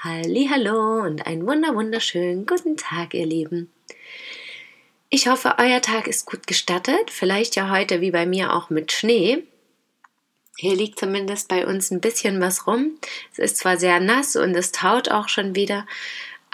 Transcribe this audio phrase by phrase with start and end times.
[0.00, 3.72] Hallo und einen wunder wunderschönen guten Tag, ihr Lieben.
[5.10, 8.92] Ich hoffe, euer Tag ist gut gestattet, vielleicht ja heute wie bei mir auch mit
[8.92, 9.42] Schnee.
[10.56, 12.96] Hier liegt zumindest bei uns ein bisschen was rum.
[13.32, 15.84] Es ist zwar sehr nass und es taut auch schon wieder,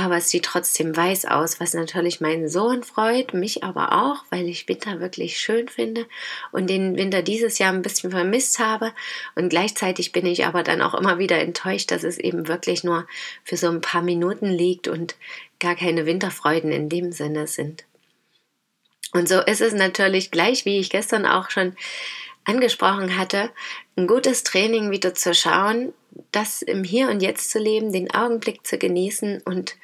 [0.00, 4.48] aber es sieht trotzdem weiß aus, was natürlich meinen Sohn freut, mich aber auch, weil
[4.48, 6.06] ich Winter wirklich schön finde
[6.52, 8.92] und den Winter dieses Jahr ein bisschen vermisst habe.
[9.34, 13.06] Und gleichzeitig bin ich aber dann auch immer wieder enttäuscht, dass es eben wirklich nur
[13.44, 15.16] für so ein paar Minuten liegt und
[15.58, 17.84] gar keine Winterfreuden in dem Sinne sind.
[19.12, 21.76] Und so ist es natürlich gleich, wie ich gestern auch schon
[22.44, 23.50] angesprochen hatte,
[23.96, 25.92] ein gutes Training wieder zu schauen,
[26.32, 29.76] das im Hier und Jetzt zu leben, den Augenblick zu genießen und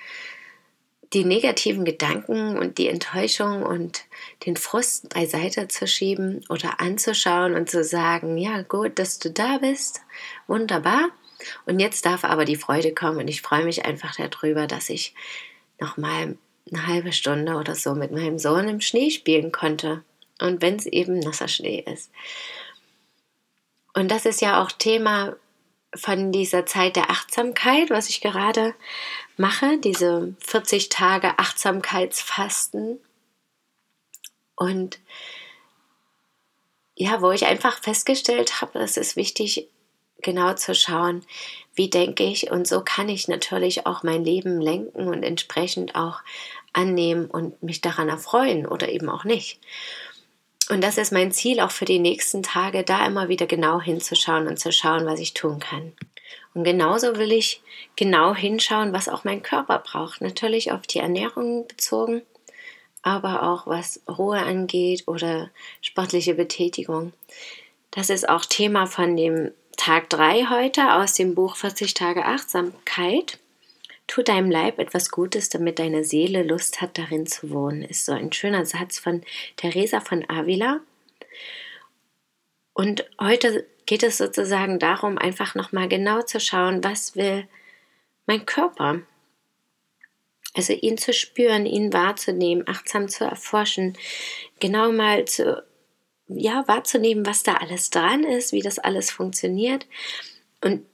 [1.13, 4.05] die negativen Gedanken und die Enttäuschung und
[4.45, 9.59] den Frust beiseite zu schieben oder anzuschauen und zu sagen, ja gut, dass du da
[9.59, 10.01] bist,
[10.47, 11.09] wunderbar.
[11.65, 15.15] Und jetzt darf aber die Freude kommen und ich freue mich einfach darüber, dass ich
[15.79, 16.37] noch mal
[16.71, 20.03] eine halbe Stunde oder so mit meinem Sohn im Schnee spielen konnte.
[20.41, 22.11] Und wenn es eben nasser Schnee ist.
[23.95, 25.37] Und das ist ja auch Thema
[25.97, 28.75] von dieser Zeit der Achtsamkeit, was ich gerade
[29.37, 33.01] mache, diese 40 Tage Achtsamkeitsfasten.
[34.55, 34.99] Und
[36.95, 39.69] ja, wo ich einfach festgestellt habe, es ist wichtig,
[40.23, 41.25] genau zu schauen,
[41.75, 46.21] wie denke ich und so kann ich natürlich auch mein Leben lenken und entsprechend auch
[46.73, 49.61] annehmen und mich daran erfreuen oder eben auch nicht.
[50.69, 54.49] Und das ist mein Ziel auch für die nächsten Tage, da immer wieder genau hinzuschauen
[54.49, 55.93] und zu schauen, was ich tun kann.
[56.55, 57.63] Und genauso will ich
[57.95, 60.21] genau hinschauen, was auch mein Körper braucht.
[60.21, 62.23] Natürlich auf die Ernährung bezogen,
[63.03, 65.51] aber auch was Ruhe angeht oder
[65.83, 67.13] sportliche Betätigung.
[67.93, 73.39] Das ist auch Thema von dem Tag 3 heute aus dem Buch 40 Tage Achtsamkeit.
[74.07, 78.13] Tu deinem Leib etwas Gutes, damit deine Seele Lust hat, darin zu wohnen, ist so
[78.13, 79.23] ein schöner Satz von
[79.57, 80.81] Teresa von Avila.
[82.73, 87.49] Und heute geht es sozusagen darum, einfach nochmal genau zu schauen, was will
[88.27, 89.01] mein Körper?
[90.55, 93.97] Also ihn zu spüren, ihn wahrzunehmen, achtsam zu erforschen,
[94.61, 95.65] genau mal zu,
[96.29, 99.87] ja, wahrzunehmen, was da alles dran ist, wie das alles funktioniert
[100.61, 100.85] und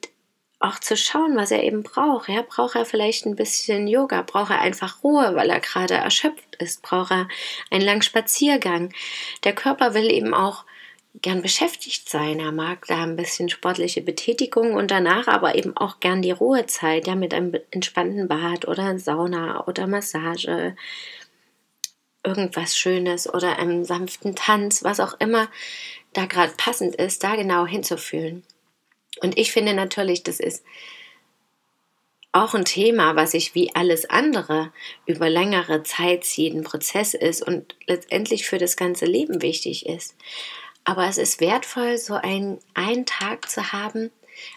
[0.62, 2.28] auch zu schauen, was er eben braucht.
[2.28, 4.23] Ja, braucht er vielleicht ein bisschen Yoga?
[4.23, 6.83] Braucht er einfach Ruhe, weil er gerade erschöpft ist?
[6.83, 7.28] Braucht er
[7.71, 8.93] einen langen Spaziergang?
[9.45, 10.65] Der Körper will eben auch
[11.21, 12.41] gern beschäftigt sein.
[12.41, 17.06] Er mag da ein bisschen sportliche Betätigung und danach aber eben auch gern die Ruhezeit,
[17.06, 20.77] ja, mit einem entspannten Bad oder Sauna oder Massage,
[22.25, 25.49] irgendwas Schönes oder einem sanften Tanz, was auch immer
[26.12, 28.44] da gerade passend ist, da genau hinzufühlen.
[29.21, 30.65] Und ich finde natürlich, das ist
[32.33, 34.73] auch ein Thema, was sich wie alles andere
[35.05, 40.17] über längere Zeit ein Prozess ist und letztendlich für das ganze Leben wichtig ist.
[40.84, 44.11] Aber es ist wertvoll, so einen, einen Tag zu haben,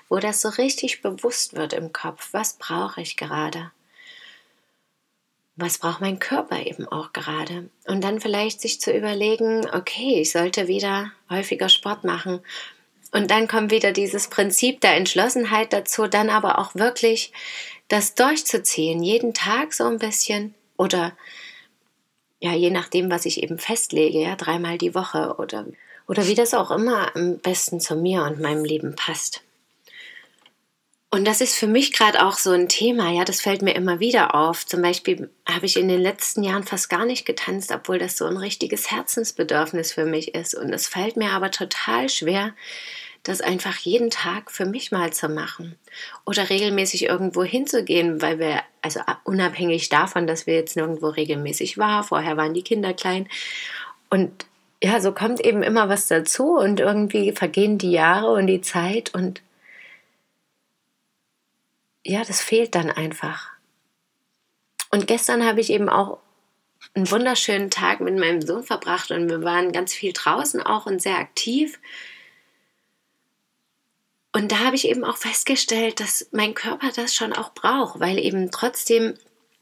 [0.07, 2.29] wo das so richtig bewusst wird im Kopf.
[2.31, 3.71] Was brauche ich gerade?
[5.57, 7.69] Was braucht mein Körper eben auch gerade?
[7.85, 12.41] Und dann vielleicht sich zu überlegen, okay, ich sollte wieder häufiger Sport machen
[13.15, 17.31] und dann kommt wieder dieses Prinzip der Entschlossenheit dazu, dann aber auch wirklich
[17.87, 21.13] das durchzuziehen, jeden Tag so ein bisschen oder
[22.41, 25.65] ja, je nachdem, was ich eben festlege, ja, dreimal die Woche oder,
[26.09, 29.43] oder wie das auch immer am besten zu mir und meinem Leben passt.
[31.09, 34.01] Und das ist für mich gerade auch so ein Thema, ja, das fällt mir immer
[34.01, 34.65] wieder auf.
[34.65, 38.25] Zum Beispiel habe ich in den letzten Jahren fast gar nicht getanzt, obwohl das so
[38.25, 40.53] ein richtiges Herzensbedürfnis für mich ist.
[40.53, 42.53] Und es fällt mir aber total schwer,
[43.25, 45.75] das einfach jeden Tag für mich mal zu machen
[46.25, 52.03] oder regelmäßig irgendwo hinzugehen, weil wir, also unabhängig davon, dass wir jetzt nirgendwo regelmäßig waren,
[52.03, 53.27] vorher waren die Kinder klein
[54.09, 54.45] und
[54.83, 59.13] ja, so kommt eben immer was dazu und irgendwie vergehen die Jahre und die Zeit
[59.13, 59.41] und
[62.05, 63.49] ja, das fehlt dann einfach.
[64.91, 66.19] Und gestern habe ich eben auch
[66.93, 71.01] einen wunderschönen Tag mit meinem Sohn verbracht und wir waren ganz viel draußen auch und
[71.01, 71.79] sehr aktiv.
[74.35, 78.19] Und da habe ich eben auch festgestellt, dass mein Körper das schon auch braucht, weil
[78.19, 79.13] eben trotzdem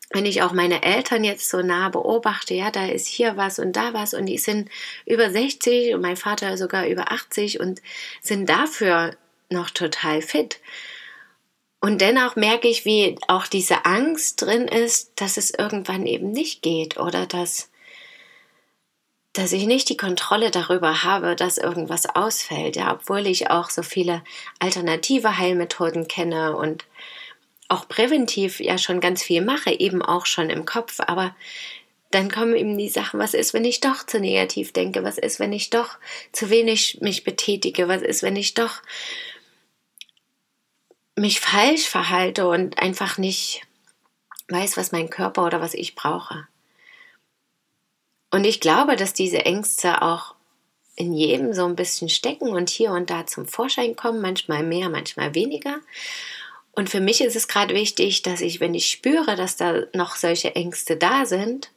[0.10, 3.76] wenn ich auch meine Eltern jetzt so nah beobachte, ja, da ist hier was und
[3.76, 4.70] da was und die sind
[5.08, 7.82] über 60 und mein Vater sogar über 80 und
[8.22, 9.18] sind dafür
[9.50, 10.60] noch total fit.
[11.82, 16.62] Und dennoch merke ich, wie auch diese Angst drin ist, dass es irgendwann eben nicht
[16.62, 17.72] geht oder dass,
[19.34, 23.82] dass ich nicht die Kontrolle darüber habe, dass irgendwas ausfällt, ja, obwohl ich auch so
[23.82, 24.24] viele
[24.60, 26.86] alternative Heilmethoden kenne und
[27.68, 31.36] auch präventiv ja schon ganz viel mache, eben auch schon im Kopf, aber
[32.12, 35.40] dann kommen eben die Sachen, was ist, wenn ich doch zu negativ denke, was ist,
[35.40, 35.98] wenn ich doch
[36.32, 38.84] zu wenig mich betätige, was ist, wenn ich doch
[41.16, 43.62] mich falsch verhalte und einfach nicht
[44.50, 46.48] weiß, was mein Körper oder was ich brauche.
[48.34, 50.34] Und ich glaube, dass diese Ängste auch
[50.96, 54.90] in jedem so ein bisschen stecken und hier und da zum Vorschein kommen, manchmal mehr,
[54.90, 55.82] manchmal weniger.
[56.72, 60.16] Und für mich ist es gerade wichtig, dass ich, wenn ich spüre, dass da noch
[60.16, 61.70] solche Ängste da sind,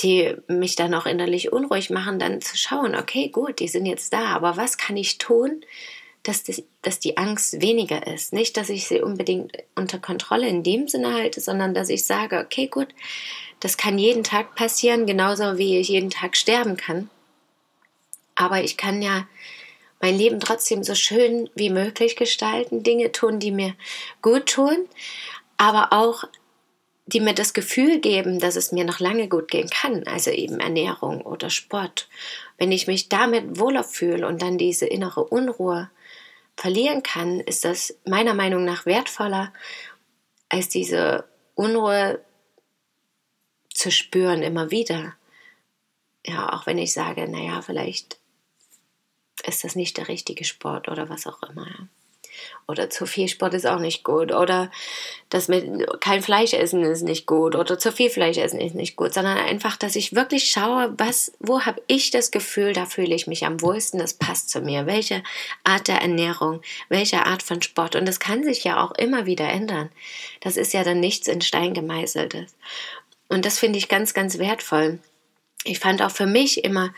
[0.00, 4.12] die mich dann auch innerlich unruhig machen, dann zu schauen, okay, gut, die sind jetzt
[4.12, 5.60] da, aber was kann ich tun,
[6.28, 8.32] dass, das, dass die Angst weniger ist?
[8.32, 12.38] Nicht, dass ich sie unbedingt unter Kontrolle in dem Sinne halte, sondern dass ich sage,
[12.38, 12.88] okay, gut,
[13.60, 17.10] das kann jeden Tag passieren, genauso wie ich jeden Tag sterben kann.
[18.34, 19.26] Aber ich kann ja
[20.00, 23.74] mein Leben trotzdem so schön wie möglich gestalten, Dinge tun, die mir
[24.20, 24.76] gut tun,
[25.56, 26.24] aber auch
[27.06, 30.58] die mir das Gefühl geben, dass es mir noch lange gut gehen kann, also eben
[30.58, 32.08] Ernährung oder Sport.
[32.58, 35.88] Wenn ich mich damit wohler fühle und dann diese innere Unruhe
[36.56, 39.52] verlieren kann, ist das meiner Meinung nach wertvoller,
[40.48, 42.24] als diese Unruhe
[43.72, 45.14] zu spüren immer wieder.
[46.24, 48.18] Ja, auch wenn ich sage, naja, vielleicht
[49.44, 51.88] ist das nicht der richtige Sport oder was auch immer.
[52.68, 54.32] Oder zu viel Sport ist auch nicht gut.
[54.32, 54.70] Oder
[55.28, 55.64] das mit
[56.00, 57.54] kein Fleisch essen ist nicht gut.
[57.54, 59.14] Oder zu viel Fleisch essen ist nicht gut.
[59.14, 63.26] Sondern einfach, dass ich wirklich schaue, was, wo habe ich das Gefühl, da fühle ich
[63.26, 64.86] mich am wohlsten, das passt zu mir.
[64.86, 65.22] Welche
[65.64, 67.96] Art der Ernährung, welche Art von Sport.
[67.96, 69.90] Und das kann sich ja auch immer wieder ändern.
[70.40, 72.54] Das ist ja dann nichts in Stein gemeißeltes.
[73.28, 74.98] Und das finde ich ganz, ganz wertvoll.
[75.64, 76.92] Ich fand auch für mich immer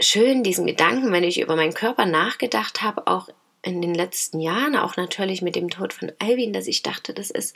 [0.00, 3.28] schön, diesen Gedanken, wenn ich über meinen Körper nachgedacht habe, auch
[3.62, 7.30] in den letzten Jahren, auch natürlich mit dem Tod von Alvin, dass ich dachte, das
[7.30, 7.54] ist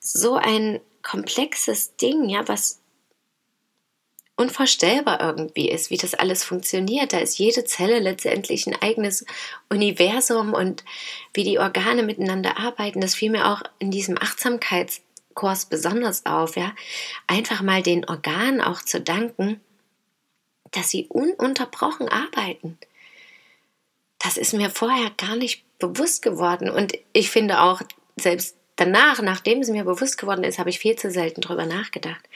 [0.00, 2.80] so ein komplexes Ding, ja, was
[4.36, 7.12] unvorstellbar irgendwie ist, wie das alles funktioniert.
[7.12, 9.24] Da ist jede Zelle letztendlich ein eigenes
[9.70, 10.84] Universum und
[11.32, 16.74] wie die Organe miteinander arbeiten, das fiel mir auch in diesem Achtsamkeitskurs besonders auf, ja.
[17.26, 19.60] Einfach mal den Organen auch zu danken,
[20.70, 22.78] dass sie ununterbrochen arbeiten.
[24.26, 26.68] Das ist mir vorher gar nicht bewusst geworden.
[26.68, 27.80] Und ich finde auch,
[28.16, 32.28] selbst danach, nachdem es mir bewusst geworden ist, habe ich viel zu selten drüber nachgedacht.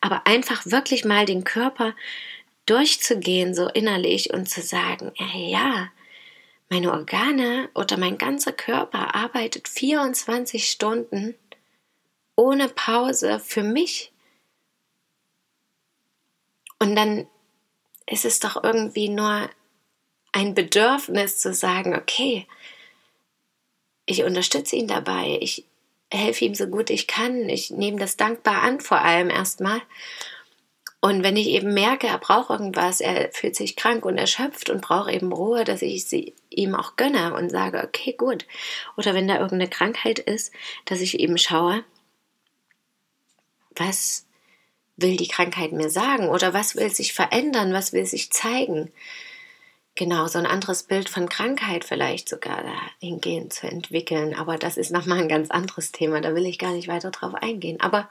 [0.00, 1.94] Aber einfach wirklich mal den Körper
[2.64, 5.90] durchzugehen, so innerlich und zu sagen, ja,
[6.70, 11.34] meine Organe oder mein ganzer Körper arbeitet 24 Stunden
[12.36, 14.12] ohne Pause für mich.
[16.78, 17.26] Und dann
[18.06, 19.50] ist es doch irgendwie nur
[20.34, 22.46] ein Bedürfnis zu sagen, okay,
[24.04, 25.64] ich unterstütze ihn dabei, ich
[26.10, 29.80] helfe ihm so gut ich kann, ich nehme das dankbar an, vor allem erstmal.
[31.00, 34.80] Und wenn ich eben merke, er braucht irgendwas, er fühlt sich krank und erschöpft und
[34.80, 38.44] braucht eben Ruhe, dass ich sie ihm auch gönne und sage, okay, gut.
[38.96, 40.52] Oder wenn da irgendeine Krankheit ist,
[40.84, 41.84] dass ich eben schaue,
[43.76, 44.26] was
[44.96, 48.90] will die Krankheit mir sagen oder was will sich verändern, was will sich zeigen.
[49.96, 52.64] Genau, so ein anderes Bild von Krankheit vielleicht sogar
[53.00, 54.34] dahingehend zu entwickeln.
[54.34, 57.34] Aber das ist nochmal ein ganz anderes Thema, da will ich gar nicht weiter drauf
[57.34, 57.80] eingehen.
[57.80, 58.08] Aber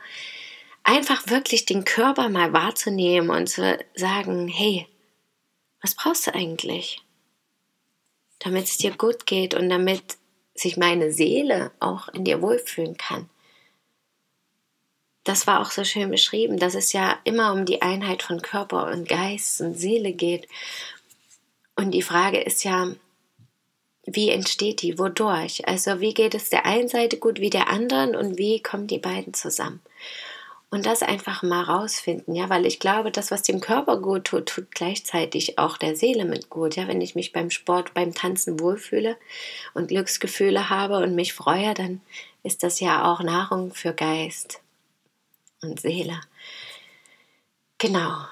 [0.83, 4.87] einfach wirklich den Körper mal wahrzunehmen und zu sagen, hey,
[5.81, 7.03] was brauchst du eigentlich?
[8.39, 10.17] Damit es dir gut geht und damit
[10.55, 13.29] sich meine Seele auch in dir wohlfühlen kann
[15.23, 18.87] das war auch so schön beschrieben, dass es ja immer um die Einheit von Körper
[18.87, 20.47] und Geist und Seele geht.
[21.75, 22.93] Und die Frage ist ja,
[24.05, 25.67] wie entsteht die, wodurch?
[25.67, 28.99] Also wie geht es der einen Seite gut wie der anderen und wie kommen die
[28.99, 29.81] beiden zusammen?
[30.69, 34.47] Und das einfach mal rausfinden, ja, weil ich glaube, das, was dem Körper gut tut,
[34.47, 36.75] tut gleichzeitig auch der Seele mit gut.
[36.75, 39.15] Ja, wenn ich mich beim Sport, beim Tanzen wohlfühle
[39.75, 42.01] und Glücksgefühle habe und mich freue, dann
[42.41, 44.61] ist das ja auch Nahrung für Geist
[45.61, 46.19] und Seele.
[47.77, 48.25] Genau.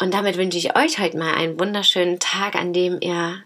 [0.00, 3.44] Und damit wünsche ich euch heute mal einen wunderschönen Tag, an dem ihr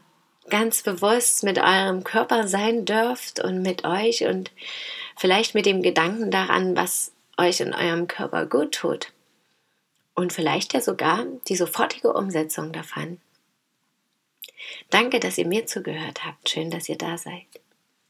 [0.48, 4.52] ganz bewusst mit eurem Körper sein dürft und mit euch und
[5.16, 9.12] vielleicht mit dem Gedanken daran, was euch in eurem Körper gut tut.
[10.14, 13.20] Und vielleicht ja sogar die sofortige Umsetzung davon.
[14.90, 16.48] Danke, dass ihr mir zugehört habt.
[16.48, 17.46] Schön, dass ihr da seid.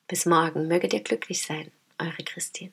[0.06, 0.68] Bis morgen.
[0.68, 1.72] Möget ihr glücklich sein.
[1.98, 2.72] Eure Christine.